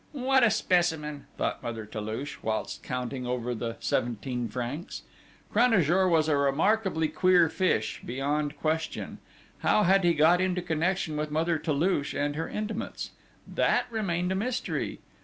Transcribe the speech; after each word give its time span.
"What 0.13 0.43
a 0.43 0.49
specimen!" 0.49 1.27
thought 1.37 1.61
Mother 1.61 1.85
Toulouche, 1.85 2.37
whilst 2.41 2.81
counting 2.81 3.27
over 3.27 3.53
the 3.53 3.77
seventeen 3.79 4.49
francs. 4.49 5.03
Cranajour 5.53 6.09
was 6.09 6.27
a 6.27 6.35
remarkably 6.35 7.07
queer 7.07 7.49
fish, 7.49 8.01
beyond 8.03 8.57
question. 8.57 9.19
How 9.59 9.83
had 9.83 10.03
he 10.03 10.15
got 10.15 10.41
into 10.41 10.63
connection 10.63 11.17
with 11.17 11.29
Mother 11.29 11.59
Toulouche 11.59 12.15
and 12.15 12.35
her 12.35 12.49
intimates? 12.49 13.11
That 13.47 13.85
remained 13.91 14.31
a 14.31 14.35
mystery. 14.35 15.01